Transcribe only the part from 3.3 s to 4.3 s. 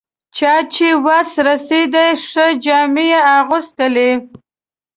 اغوستلې.